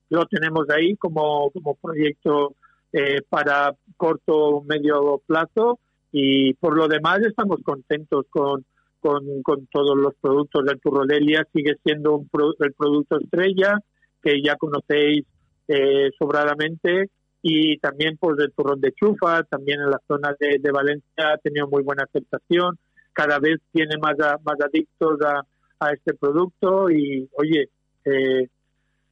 lo 0.10 0.26
tenemos 0.26 0.68
ahí 0.72 0.96
como, 0.96 1.52
como 1.52 1.76
proyecto 1.76 2.56
eh, 2.94 3.22
para 3.30 3.76
corto 3.96 4.34
o 4.36 4.64
medio 4.64 5.22
plazo 5.28 5.78
y 6.12 6.56
por 6.56 6.76
lo 6.76 6.88
demás 6.88 7.20
estamos 7.20 7.60
contentos 7.64 8.26
con, 8.32 8.66
con, 9.00 9.42
con 9.44 9.68
todos 9.68 9.98
los 9.98 10.14
productos 10.22 10.66
del 10.66 10.80
Turrodelia. 10.80 11.48
Sigue 11.54 11.76
siendo 11.84 12.16
un 12.16 12.30
el 12.60 12.74
producto 12.74 13.20
estrella 13.20 13.80
que 14.22 14.42
ya 14.42 14.56
conocéis 14.56 15.26
eh, 15.68 16.10
sobradamente 16.18 17.10
y 17.42 17.78
también 17.78 18.18
pues 18.18 18.38
el 18.40 18.52
turrón 18.52 18.82
de 18.82 18.92
chufa, 18.94 19.44
también 19.44 19.80
en 19.82 19.92
la 19.92 20.02
zona 20.08 20.36
de, 20.40 20.58
de, 20.60 20.72
Valencia 20.72 21.34
ha 21.34 21.38
tenido 21.38 21.68
muy 21.68 21.84
buena 21.84 22.04
aceptación. 22.04 22.78
Cada 23.14 23.40
vez 23.40 23.60
tiene 23.72 23.98
más, 23.98 24.16
más 24.18 24.62
adictos 24.62 25.22
a, 25.22 25.42
a 25.80 25.92
este 25.92 26.14
producto 26.14 26.90
y 26.90 27.30
oye, 27.38 27.70
eh, 28.06 28.48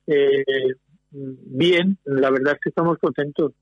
eh, 0.07 0.75
bien, 1.11 1.97
la 2.05 2.29
verdad 2.29 2.53
es 2.55 2.59
que 2.61 2.69
estamos 2.69 2.97
contentos. 2.99 3.53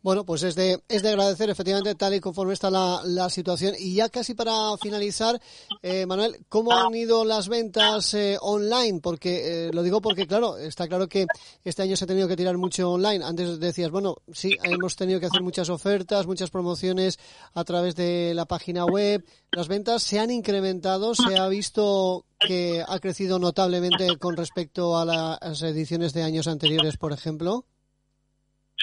Bueno, 0.00 0.24
pues 0.24 0.44
es 0.44 0.54
de, 0.54 0.80
es 0.88 1.02
de 1.02 1.08
agradecer 1.08 1.50
efectivamente 1.50 1.94
tal 1.96 2.14
y 2.14 2.20
conforme 2.20 2.52
está 2.52 2.70
la, 2.70 3.00
la 3.04 3.28
situación. 3.28 3.74
Y 3.76 3.94
ya 3.94 4.08
casi 4.08 4.34
para 4.34 4.76
finalizar, 4.80 5.40
eh, 5.82 6.06
Manuel, 6.06 6.36
¿cómo 6.48 6.72
han 6.72 6.94
ido 6.94 7.24
las 7.24 7.48
ventas 7.48 8.14
eh, 8.14 8.38
online? 8.40 9.00
Porque 9.00 9.66
eh, 9.66 9.70
lo 9.72 9.82
digo 9.82 10.00
porque, 10.00 10.28
claro, 10.28 10.56
está 10.56 10.86
claro 10.86 11.08
que 11.08 11.26
este 11.64 11.82
año 11.82 11.96
se 11.96 12.04
ha 12.04 12.06
tenido 12.06 12.28
que 12.28 12.36
tirar 12.36 12.56
mucho 12.56 12.92
online. 12.92 13.24
Antes 13.24 13.58
decías, 13.58 13.90
bueno, 13.90 14.16
sí, 14.32 14.56
hemos 14.62 14.94
tenido 14.94 15.18
que 15.18 15.26
hacer 15.26 15.42
muchas 15.42 15.68
ofertas, 15.68 16.28
muchas 16.28 16.50
promociones 16.50 17.18
a 17.54 17.64
través 17.64 17.96
de 17.96 18.34
la 18.34 18.46
página 18.46 18.84
web. 18.84 19.24
Las 19.50 19.66
ventas 19.66 20.04
se 20.04 20.20
han 20.20 20.30
incrementado, 20.30 21.16
se 21.16 21.36
ha 21.36 21.48
visto 21.48 22.24
que 22.38 22.84
ha 22.86 23.00
crecido 23.00 23.40
notablemente 23.40 24.16
con 24.18 24.36
respecto 24.36 24.96
a 24.96 25.04
las 25.04 25.62
ediciones 25.62 26.12
de 26.12 26.22
años 26.22 26.46
anteriores, 26.46 26.96
por 26.96 27.12
ejemplo. 27.12 27.64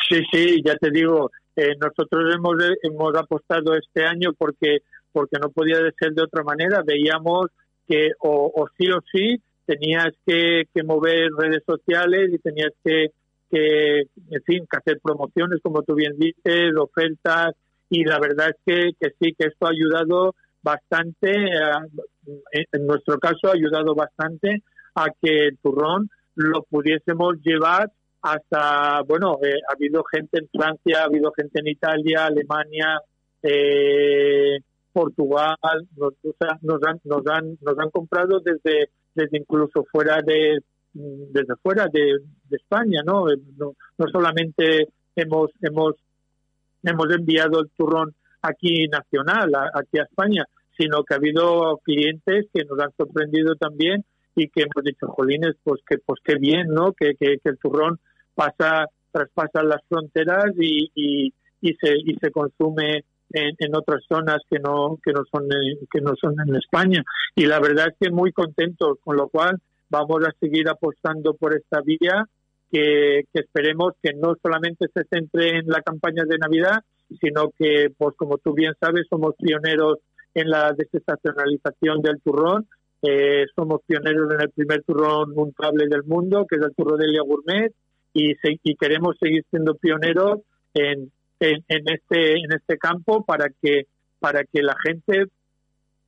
Sí, 0.10 0.22
sí, 0.32 0.62
ya 0.64 0.76
te 0.76 0.92
digo, 0.92 1.32
eh, 1.56 1.74
nosotros 1.80 2.34
hemos, 2.36 2.56
hemos 2.84 3.16
apostado 3.16 3.76
este 3.76 4.06
año 4.06 4.34
porque, 4.38 4.80
porque 5.12 5.38
no 5.42 5.50
podía 5.50 5.78
ser 6.00 6.14
de 6.14 6.24
otra 6.24 6.44
manera. 6.44 6.84
Veíamos 6.86 7.48
que 7.88 8.12
o, 8.20 8.68
sí 8.78 8.90
o 8.92 9.00
sí 9.12 9.42
tenías 9.66 10.10
que, 10.26 10.64
que, 10.74 10.84
mover 10.84 11.30
redes 11.38 11.64
sociales 11.66 12.30
y 12.34 12.38
tenías 12.40 12.72
que, 12.84 13.12
que, 13.50 14.00
en 14.02 14.44
fin, 14.46 14.68
que 14.70 14.78
hacer 14.78 15.00
promociones, 15.02 15.60
como 15.64 15.82
tú 15.84 15.96
bien 15.96 16.14
dices, 16.18 16.76
ofertas. 16.78 17.56
Y 17.90 18.04
la 18.04 18.20
verdad 18.20 18.50
es 18.50 18.58
que, 18.66 18.92
que 19.00 19.14
sí, 19.20 19.34
que 19.38 19.48
esto 19.48 19.68
ha 19.68 19.72
ayudado 19.72 20.36
bastante, 20.62 21.32
eh, 21.32 22.66
en 22.72 22.88
nuestro 22.88 23.18
caso 23.20 23.48
ha 23.48 23.54
ayudado 23.54 23.96
bastante 23.96 24.64
a 24.96 25.06
que 25.22 25.48
el 25.48 25.58
turrón 25.60 26.10
lo 26.36 26.64
pudiésemos 26.64 27.36
llevar 27.44 27.92
hasta, 28.26 29.04
bueno, 29.04 29.38
eh, 29.44 29.54
ha 29.70 29.74
habido 29.74 30.04
gente 30.04 30.40
en 30.40 30.50
Francia, 30.50 31.02
ha 31.02 31.06
habido 31.06 31.32
gente 31.32 31.60
en 31.60 31.68
Italia, 31.68 32.26
Alemania, 32.26 33.00
eh, 33.44 34.58
Portugal, 34.92 35.56
nos, 35.96 36.14
nos, 36.24 36.84
han, 36.84 37.00
nos, 37.04 37.28
han, 37.28 37.58
nos 37.62 37.78
han 37.78 37.92
comprado 37.92 38.40
desde, 38.40 38.90
desde 39.14 39.38
incluso 39.38 39.86
fuera 39.92 40.22
de 40.26 40.60
desde 40.94 41.58
fuera 41.62 41.88
de, 41.92 42.20
España, 42.52 43.02
¿no? 43.06 43.30
Eh, 43.30 43.38
¿no? 43.58 43.74
No 43.98 44.06
solamente 44.12 44.88
hemos 45.16 45.52
hemos 45.62 45.96
hemos 46.84 47.14
enviado 47.14 47.60
el 47.60 47.70
turrón 47.78 48.16
aquí 48.42 48.88
nacional, 48.88 49.52
aquí 49.74 50.00
a 50.00 50.04
España, 50.04 50.46
sino 50.78 51.04
que 51.04 51.14
ha 51.14 51.18
habido 51.18 51.78
clientes 51.84 52.48
que 52.54 52.64
nos 52.64 52.80
han 52.80 52.92
sorprendido 52.98 53.56
también 53.56 54.06
y 54.36 54.48
que 54.48 54.64
hemos 54.64 54.84
dicho, 54.84 55.08
jolines, 55.08 55.56
pues 55.64 55.82
que 55.88 55.98
pues 55.98 56.20
qué 56.24 56.36
bien, 56.36 56.70
¿no? 56.70 56.94
Que, 56.94 57.16
que 57.16 57.38
el 57.44 57.58
turrón 57.60 58.00
pasa, 58.36 58.88
traspasa 59.12 59.64
las 59.64 59.82
fronteras 59.88 60.54
y, 60.60 60.92
y, 61.62 61.74
se, 61.76 61.94
y 61.98 62.16
se 62.22 62.32
consume 62.32 63.04
en, 63.32 63.56
en, 63.58 63.76
otras 63.76 64.04
zonas 64.08 64.40
que 64.50 64.60
no, 64.60 65.00
que, 65.04 65.12
no 65.12 65.24
son, 65.32 65.48
que 65.92 66.02
no 66.02 66.14
son 66.16 66.36
en 66.46 66.56
España. 66.56 67.04
Y 67.36 67.46
la 67.46 67.60
verdad 67.60 67.88
es 67.88 67.96
que 68.00 68.14
muy 68.14 68.32
contentos, 68.32 69.00
con 69.04 69.16
lo 69.18 69.30
cual 69.30 69.60
vamos 69.90 70.24
a 70.26 70.32
seguir 70.40 70.70
apostando 70.70 71.34
por 71.34 71.56
esta 71.56 71.82
vía 71.82 72.26
que, 72.72 73.24
que, 73.34 73.40
esperemos 73.40 73.94
que 74.04 74.14
no 74.14 74.36
solamente 74.42 74.88
se 74.94 75.04
centre 75.06 75.60
en 75.60 75.68
la 75.68 75.82
campaña 75.82 76.24
de 76.26 76.38
Navidad, 76.38 76.84
sino 77.22 77.52
que, 77.58 77.88
pues 77.98 78.16
como 78.18 78.38
tú 78.38 78.54
bien 78.54 78.74
sabes, 78.80 79.06
somos 79.10 79.36
pioneros 79.38 80.00
en 80.34 80.50
la 80.50 80.74
desestacionalización 80.74 82.02
del 82.02 82.22
turrón. 82.22 82.68
Eh, 83.02 83.46
somos 83.56 83.82
pioneros 83.86 84.32
en 84.34 84.42
el 84.42 84.50
primer 84.50 84.84
turrón 84.84 85.34
montable 85.36 85.88
del 85.88 86.04
mundo, 86.04 86.46
que 86.50 86.56
es 86.56 86.62
el 86.62 86.74
turrón 86.76 87.00
de 87.00 87.06
Elia 87.06 87.22
Gourmet 87.22 87.72
y, 88.16 88.76
queremos 88.76 89.18
seguir 89.20 89.44
siendo 89.52 89.76
pioneros 89.76 90.40
en, 90.74 91.12
en, 91.40 91.64
este 91.68 92.38
en 92.38 92.54
este 92.54 92.78
campo 92.78 93.26
para 93.26 93.50
que 93.62 93.88
para 94.20 94.44
que 94.46 94.64
la 94.64 94.76
gente 94.84 95.26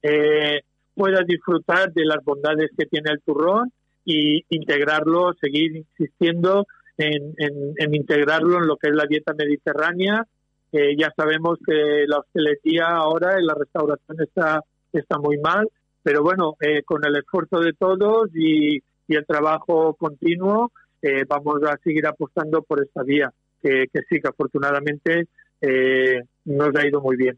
eh, 0.02 0.62
pueda 0.96 1.22
disfrutar 1.28 1.92
de 1.92 2.06
las 2.06 2.24
bondades 2.24 2.72
que 2.78 2.86
tiene 2.86 3.12
el 3.12 3.22
turrón 3.22 3.72
y 4.06 4.46
integrarlo, 4.50 5.34
seguir 5.40 5.76
insistiendo 5.76 6.66
en, 6.98 7.36
en, 7.38 7.94
integrarlo 7.94 8.58
en 8.58 8.68
lo 8.68 8.78
que 8.78 8.88
es 8.88 8.96
la 8.96 9.06
dieta 9.06 9.34
mediterránea. 9.38 10.26
Eh, 10.72 10.96
ya 10.98 11.14
sabemos 11.16 11.60
que 11.66 12.06
la 12.08 12.20
hostelería 12.20 12.88
ahora 12.88 13.38
en 13.38 13.46
la 13.46 13.54
restauración 13.54 14.22
está, 14.22 14.62
está 14.94 15.20
muy 15.20 15.38
mal, 15.38 15.68
pero 16.04 16.24
bueno, 16.24 16.56
eh, 16.62 16.84
con 16.84 17.06
el 17.06 17.18
esfuerzo 17.18 17.60
de 17.60 17.74
todos 17.74 18.30
y, 18.34 18.78
y 18.78 19.16
el 19.16 19.26
trabajo 19.26 19.94
continuo, 19.94 20.72
eh, 21.02 21.24
vamos 21.28 21.62
a 21.64 21.78
seguir 21.84 22.06
apostando 22.08 22.62
por 22.62 22.84
esta 22.84 23.04
vía, 23.04 23.32
que, 23.62 23.88
sí, 24.10 24.20
que 24.20 24.28
afortunadamente 24.28 25.28
eh, 25.62 26.22
nos 26.46 26.76
ha 26.76 26.88
ido 26.88 27.02
muy 27.02 27.18
bien. 27.18 27.38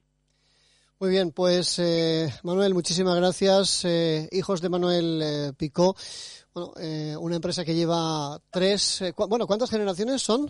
Muy 0.99 1.11
bien, 1.11 1.31
pues 1.31 1.79
eh, 1.79 2.27
Manuel, 2.43 2.73
muchísimas 2.73 3.15
gracias. 3.15 3.85
hijos 4.31 4.61
de 4.61 4.69
Manuel 4.69 5.53
Picó, 5.57 5.95
bueno, 6.53 6.73
una 7.21 7.35
empresa 7.37 7.63
que 7.63 7.73
lleva 7.73 8.37
tres, 8.51 9.01
bueno, 9.29 9.47
¿cuántas 9.47 9.71
generaciones 9.71 10.21
son? 10.21 10.49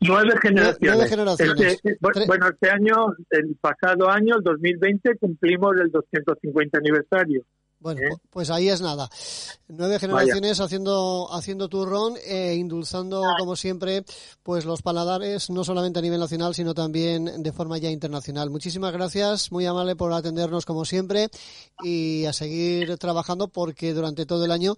nueve 0.00 0.32
generaciones. 0.42 1.08
generaciones. 1.08 1.60
Este, 1.60 1.96
bueno, 2.00 2.48
este 2.48 2.70
año, 2.70 3.14
el 3.30 3.56
pasado 3.60 4.10
año, 4.10 4.36
el 4.36 4.42
2020, 4.42 5.16
cumplimos 5.18 5.76
el 5.80 5.92
250 5.92 6.78
aniversario. 6.78 7.44
Bueno, 7.84 8.00
¿Eh? 8.00 8.16
pues 8.30 8.48
ahí 8.48 8.70
es 8.70 8.80
nada. 8.80 9.10
Nueve 9.68 9.98
generaciones 9.98 10.58
haciendo 10.58 11.28
haciendo 11.30 11.68
turrón 11.68 12.14
e 12.26 12.54
indulzando 12.54 13.22
como 13.38 13.56
siempre 13.56 14.06
pues 14.42 14.64
los 14.64 14.80
paladares 14.80 15.50
no 15.50 15.64
solamente 15.64 15.98
a 15.98 16.02
nivel 16.02 16.18
nacional 16.18 16.54
sino 16.54 16.72
también 16.72 17.42
de 17.42 17.52
forma 17.52 17.76
ya 17.76 17.90
internacional. 17.90 18.48
Muchísimas 18.48 18.94
gracias, 18.94 19.52
muy 19.52 19.66
amable 19.66 19.96
por 19.96 20.14
atendernos 20.14 20.64
como 20.64 20.86
siempre 20.86 21.28
y 21.82 22.24
a 22.24 22.32
seguir 22.32 22.96
trabajando 22.96 23.48
porque 23.48 23.92
durante 23.92 24.24
todo 24.24 24.46
el 24.46 24.52
año 24.52 24.76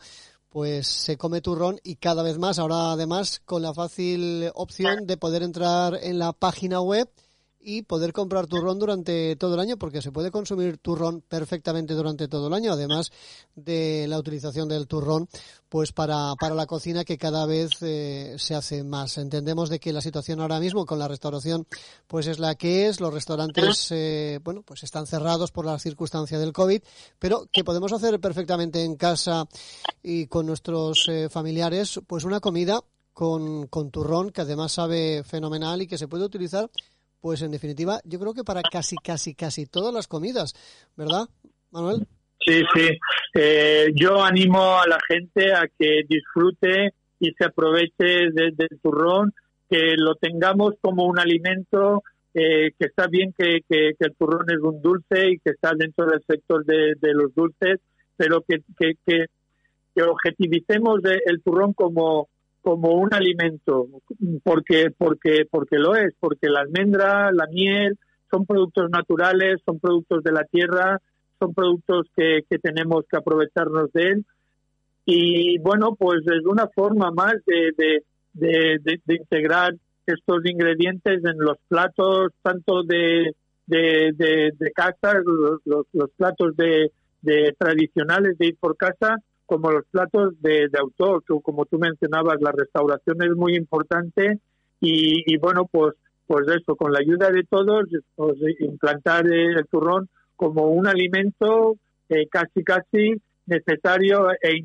pues 0.48 0.88
se 0.88 1.16
come 1.16 1.40
turrón 1.40 1.78
y 1.84 1.96
cada 1.96 2.24
vez 2.24 2.38
más 2.38 2.58
ahora 2.58 2.90
además 2.90 3.40
con 3.44 3.62
la 3.62 3.72
fácil 3.72 4.50
opción 4.54 5.06
de 5.06 5.16
poder 5.16 5.44
entrar 5.44 5.96
en 6.02 6.18
la 6.18 6.32
página 6.32 6.80
web 6.80 7.08
y 7.68 7.82
poder 7.82 8.12
comprar 8.12 8.46
turrón 8.46 8.78
durante 8.78 9.34
todo 9.34 9.54
el 9.54 9.60
año, 9.60 9.76
porque 9.76 10.00
se 10.00 10.12
puede 10.12 10.30
consumir 10.30 10.78
turrón 10.78 11.20
perfectamente 11.20 11.94
durante 11.94 12.28
todo 12.28 12.46
el 12.46 12.54
año, 12.54 12.72
además 12.72 13.10
de 13.56 14.06
la 14.08 14.20
utilización 14.20 14.68
del 14.68 14.86
turrón, 14.86 15.28
pues 15.68 15.90
para, 15.90 16.36
para 16.38 16.54
la 16.54 16.66
cocina 16.66 17.04
que 17.04 17.18
cada 17.18 17.44
vez 17.44 17.70
eh, 17.80 18.36
se 18.38 18.54
hace 18.54 18.84
más. 18.84 19.18
Entendemos 19.18 19.68
de 19.68 19.80
que 19.80 19.92
la 19.92 20.00
situación 20.00 20.40
ahora 20.40 20.60
mismo 20.60 20.86
con 20.86 21.00
la 21.00 21.08
restauración, 21.08 21.66
pues 22.06 22.28
es 22.28 22.38
la 22.38 22.54
que 22.54 22.86
es, 22.86 23.00
los 23.00 23.12
restaurantes, 23.12 23.88
eh, 23.90 24.38
bueno, 24.44 24.62
pues 24.62 24.84
están 24.84 25.08
cerrados 25.08 25.50
por 25.50 25.66
la 25.66 25.76
circunstancia 25.80 26.38
del 26.38 26.52
COVID, 26.52 26.82
pero 27.18 27.48
que 27.50 27.64
podemos 27.64 27.92
hacer 27.92 28.20
perfectamente 28.20 28.84
en 28.84 28.94
casa 28.94 29.48
y 30.04 30.28
con 30.28 30.46
nuestros 30.46 31.08
eh, 31.08 31.28
familiares, 31.28 31.98
pues 32.06 32.22
una 32.22 32.38
comida 32.38 32.80
con, 33.12 33.66
con 33.66 33.90
turrón 33.90 34.30
que 34.30 34.42
además 34.42 34.70
sabe 34.70 35.24
fenomenal 35.24 35.82
y 35.82 35.88
que 35.88 35.98
se 35.98 36.06
puede 36.06 36.24
utilizar 36.24 36.70
pues 37.26 37.42
en 37.42 37.50
definitiva, 37.50 37.98
yo 38.04 38.20
creo 38.20 38.34
que 38.34 38.44
para 38.44 38.62
casi, 38.62 38.94
casi, 39.02 39.34
casi 39.34 39.66
todas 39.66 39.92
las 39.92 40.06
comidas, 40.06 40.54
¿verdad, 40.96 41.24
Manuel? 41.72 42.06
Sí, 42.38 42.62
sí. 42.72 42.98
Eh, 43.34 43.88
yo 43.96 44.22
animo 44.22 44.78
a 44.78 44.86
la 44.86 45.00
gente 45.08 45.52
a 45.52 45.66
que 45.76 46.02
disfrute 46.08 46.94
y 47.18 47.32
se 47.32 47.46
aproveche 47.46 48.30
del 48.30 48.68
turrón, 48.80 49.34
que 49.68 49.96
lo 49.96 50.14
tengamos 50.14 50.74
como 50.80 51.04
un 51.04 51.18
alimento, 51.18 52.04
eh, 52.32 52.70
que 52.78 52.86
está 52.86 53.08
bien 53.08 53.34
que, 53.36 53.58
el 53.68 54.14
turrón 54.16 54.46
es 54.48 54.60
un 54.62 54.80
dulce 54.80 55.28
y 55.28 55.40
que 55.40 55.50
está 55.50 55.72
dentro 55.76 56.06
del 56.06 56.22
sector 56.28 56.64
de, 56.64 56.94
los 57.12 57.34
dulces, 57.34 57.80
pero 58.16 58.44
que, 58.46 58.58
que, 58.78 58.92
que, 59.04 60.02
objetivicemos 60.04 61.00
el 61.24 61.42
turrón 61.42 61.72
como 61.72 62.28
como 62.66 62.94
un 62.94 63.14
alimento 63.14 63.86
porque 64.42 64.90
porque 64.98 65.46
porque 65.48 65.78
lo 65.78 65.94
es 65.94 66.12
porque 66.18 66.48
la 66.48 66.62
almendra 66.62 67.30
la 67.30 67.46
miel 67.46 67.96
son 68.28 68.44
productos 68.44 68.90
naturales 68.90 69.60
son 69.64 69.78
productos 69.78 70.24
de 70.24 70.32
la 70.32 70.42
tierra 70.42 71.00
son 71.38 71.54
productos 71.54 72.06
que, 72.16 72.40
que 72.48 72.58
tenemos 72.58 73.04
que 73.10 73.16
aprovecharnos 73.16 73.92
de 73.92 74.02
él. 74.02 74.26
Y 75.04 75.58
bueno, 75.58 75.94
pues 75.96 76.20
es 76.26 76.44
una 76.44 76.66
forma 76.68 77.10
más 77.12 77.34
de, 77.46 77.72
de, 78.32 78.78
de, 78.82 79.14
integrar 79.14 79.74
estos 80.06 80.44
ingredientes 80.44 81.24
en 81.24 81.38
los 81.38 81.58
platos, 81.68 82.32
tanto 82.42 82.82
de, 82.82 83.34
de, 83.66 84.72
casa, 84.74 85.20
los, 85.24 85.86
los, 85.92 86.10
platos 86.16 86.56
de, 86.56 86.90
tradicionales 87.58 88.36
de 88.38 88.46
ir 88.46 88.56
por 88.58 88.76
casa, 88.76 89.16
como 89.46 89.70
los 89.70 89.84
platos 89.86 90.34
de, 90.42 90.68
autor, 90.78 91.22
que 91.24 91.34
como 91.42 91.64
tú 91.64 91.78
mencionabas, 91.78 92.40
la 92.40 92.52
restauración 92.52 93.22
es 93.22 93.36
muy 93.36 93.56
importante 93.56 94.40
y, 94.80 95.36
bueno, 95.38 95.66
pues 95.70 95.94
pues 96.26 96.44
eso, 96.48 96.74
con 96.74 96.92
la 96.92 96.98
ayuda 96.98 97.30
de 97.30 97.44
todos, 97.44 97.84
pues, 98.16 98.36
implantar 98.58 99.28
el 99.28 99.64
turrón 99.70 100.08
como 100.34 100.70
un 100.70 100.88
alimento 100.88 101.76
eh, 102.08 102.26
casi 102.28 102.64
casi 102.64 103.14
necesario 103.46 104.32
e 104.42 104.60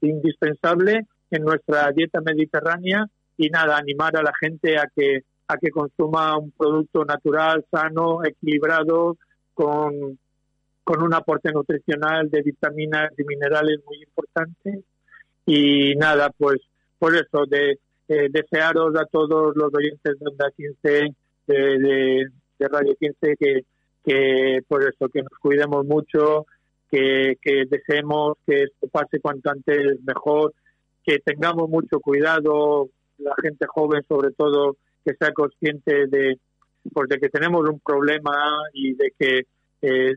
indispensable 0.00 1.06
en 1.32 1.42
nuestra 1.42 1.90
dieta 1.90 2.20
mediterránea 2.20 3.04
y 3.36 3.48
nada, 3.50 3.76
animar 3.76 4.16
a 4.16 4.22
la 4.22 4.32
gente 4.40 4.78
a 4.78 4.88
que 4.94 5.24
a 5.48 5.56
que 5.58 5.70
consuma 5.70 6.36
un 6.38 6.50
producto 6.50 7.04
natural, 7.04 7.64
sano, 7.70 8.24
equilibrado, 8.24 9.16
con, 9.54 10.18
con 10.86 11.02
un 11.02 11.12
aporte 11.14 11.50
nutricional 11.50 12.30
de 12.30 12.42
vitaminas 12.42 13.10
y 13.18 13.24
minerales 13.24 13.80
muy 13.84 14.04
importante. 14.04 14.84
Y 15.44 15.96
nada, 15.96 16.30
pues 16.30 16.60
por 17.00 17.12
eso, 17.16 17.44
de 17.48 17.80
eh, 18.06 18.28
desearos 18.30 18.94
a 18.94 19.04
todos 19.06 19.56
los 19.56 19.74
oyentes 19.74 20.16
de 20.16 20.30
Onda 20.30 20.48
15, 20.56 21.14
de, 21.48 22.28
Radio 22.60 22.94
15, 23.00 23.36
que, 23.36 23.64
que 24.04 24.60
por 24.68 24.84
eso, 24.84 25.08
que 25.08 25.22
nos 25.22 25.36
cuidemos 25.40 25.84
mucho, 25.84 26.46
que, 26.88 27.36
deseemos 27.68 28.36
que 28.46 28.62
esto 28.62 28.86
pase 28.86 29.18
cuanto 29.18 29.50
antes 29.50 30.00
mejor, 30.04 30.54
que 31.04 31.18
tengamos 31.18 31.68
mucho 31.68 31.98
cuidado, 31.98 32.90
la 33.18 33.34
gente 33.42 33.66
joven 33.66 34.04
sobre 34.08 34.30
todo, 34.30 34.76
que 35.04 35.14
sea 35.18 35.32
consciente 35.32 36.06
de, 36.06 36.38
pues 36.92 37.08
de 37.08 37.18
que 37.18 37.28
tenemos 37.28 37.68
un 37.68 37.80
problema 37.80 38.36
y 38.72 38.94
de 38.94 39.12
que 39.18 39.46
eh, 39.82 40.14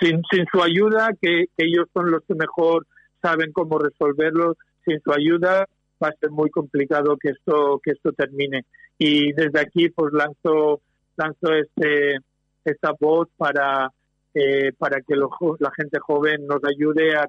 sin, 0.00 0.22
sin 0.30 0.46
su 0.52 0.62
ayuda, 0.62 1.10
que, 1.20 1.46
ellos 1.56 1.86
son 1.92 2.10
los 2.10 2.22
que 2.26 2.34
mejor 2.34 2.86
saben 3.22 3.52
cómo 3.52 3.78
resolverlo, 3.78 4.56
sin 4.84 5.00
su 5.00 5.12
ayuda 5.12 5.66
va 6.02 6.08
a 6.08 6.16
ser 6.20 6.30
muy 6.30 6.50
complicado 6.50 7.16
que 7.16 7.30
esto 7.30 7.80
que 7.82 7.92
esto 7.92 8.12
termine 8.12 8.64
y 8.98 9.32
desde 9.32 9.60
aquí 9.60 9.88
pues 9.90 10.12
lanzo 10.12 10.80
lanzo 11.16 11.54
este 11.54 12.18
esta 12.64 12.92
voz 12.98 13.28
para 13.36 13.90
eh, 14.34 14.72
para 14.76 15.00
que 15.00 15.14
la 15.14 15.70
gente 15.76 15.98
joven 16.00 16.46
nos 16.48 16.60
ayude 16.64 17.14
a, 17.14 17.28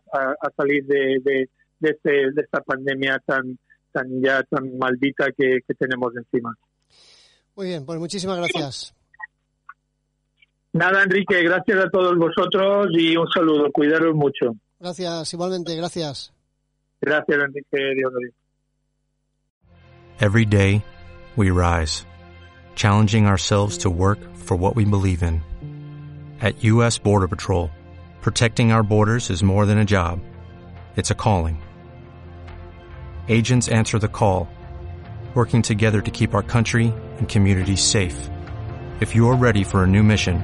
salir 0.58 0.84
de, 0.86 1.48
este, 1.80 2.10
de, 2.10 2.42
esta 2.42 2.62
pandemia 2.62 3.22
tan, 3.24 3.60
tan 3.92 4.08
ya 4.24 4.42
tan 4.42 4.76
maldita 4.80 5.28
que, 5.38 5.60
tenemos 5.78 6.16
encima. 6.18 6.56
Muy 7.56 7.68
bien, 7.68 7.86
pues 7.86 8.00
muchísimas 8.00 8.38
gracias. 8.38 8.96
Nada, 10.76 11.04
Enrique, 11.04 11.42
gracias 11.42 11.86
a 11.86 11.90
todos 11.90 12.18
vosotros 12.18 12.88
y 12.92 13.16
un 13.16 13.28
saludo. 13.34 13.72
Cuidaros 13.72 14.14
mucho. 14.14 14.58
Gracias, 14.78 15.34
igualmente, 15.34 15.74
gracias. 15.74 16.34
Gracias, 17.00 17.40
Enrique. 17.40 17.96
Dios 17.96 18.12
lo 18.12 18.20
Every 20.20 20.46
day, 20.46 20.84
we 21.38 21.50
rise, 21.50 22.06
challenging 22.76 23.26
ourselves 23.26 23.78
to 23.78 23.90
work 23.90 24.20
for 24.36 24.58
what 24.58 24.76
we 24.76 24.84
believe 24.84 25.24
in. 25.24 25.42
At 26.42 26.62
U.S. 26.66 26.98
Border 26.98 27.30
Patrol, 27.30 27.72
protecting 28.20 28.74
our 28.74 28.84
borders 28.84 29.30
is 29.30 29.42
more 29.44 29.66
than 29.66 29.78
a 29.78 29.86
job, 29.86 30.20
it's 30.98 31.10
a 31.10 31.16
calling. 31.16 31.58
Agents 33.30 33.70
answer 33.70 33.98
the 33.98 34.10
call, 34.10 34.50
working 35.36 35.62
together 35.62 36.02
to 36.02 36.12
keep 36.12 36.34
our 36.34 36.44
country 36.44 36.94
and 37.18 37.30
communities 37.30 37.82
safe. 37.82 38.30
If 39.00 39.16
you're 39.16 39.38
ready 39.38 39.64
for 39.64 39.84
a 39.84 39.88
new 39.88 40.04
mission, 40.04 40.44